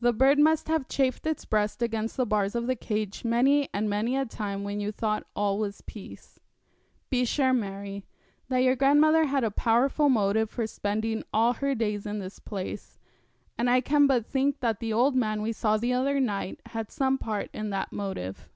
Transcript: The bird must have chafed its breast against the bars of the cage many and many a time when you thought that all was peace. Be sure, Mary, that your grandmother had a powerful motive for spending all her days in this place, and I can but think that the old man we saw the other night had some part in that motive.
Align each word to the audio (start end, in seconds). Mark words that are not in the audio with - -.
The 0.00 0.12
bird 0.12 0.40
must 0.40 0.66
have 0.66 0.88
chafed 0.88 1.24
its 1.24 1.44
breast 1.44 1.82
against 1.82 2.16
the 2.16 2.26
bars 2.26 2.56
of 2.56 2.66
the 2.66 2.74
cage 2.74 3.24
many 3.24 3.68
and 3.72 3.88
many 3.88 4.16
a 4.16 4.26
time 4.26 4.64
when 4.64 4.80
you 4.80 4.90
thought 4.90 5.20
that 5.22 5.28
all 5.40 5.56
was 5.56 5.82
peace. 5.82 6.40
Be 7.10 7.24
sure, 7.24 7.52
Mary, 7.52 8.04
that 8.48 8.64
your 8.64 8.74
grandmother 8.74 9.26
had 9.26 9.44
a 9.44 9.52
powerful 9.52 10.08
motive 10.08 10.50
for 10.50 10.66
spending 10.66 11.22
all 11.32 11.52
her 11.52 11.76
days 11.76 12.06
in 12.06 12.18
this 12.18 12.40
place, 12.40 12.98
and 13.56 13.70
I 13.70 13.80
can 13.80 14.08
but 14.08 14.26
think 14.26 14.58
that 14.58 14.80
the 14.80 14.92
old 14.92 15.14
man 15.14 15.42
we 15.42 15.52
saw 15.52 15.76
the 15.76 15.92
other 15.92 16.18
night 16.18 16.58
had 16.66 16.90
some 16.90 17.16
part 17.16 17.48
in 17.54 17.70
that 17.70 17.92
motive. 17.92 18.48